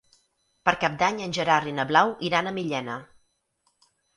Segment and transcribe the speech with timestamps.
[0.69, 2.97] Per Cap d'Any en Gerard i na Blau iran a Millena.